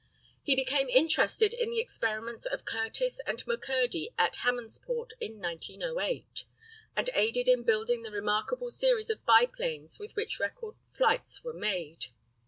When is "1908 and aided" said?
5.39-7.47